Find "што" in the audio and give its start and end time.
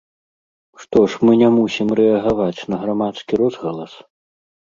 0.83-0.99